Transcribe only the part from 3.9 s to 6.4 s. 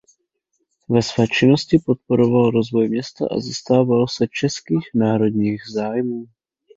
se českých národních zájmů.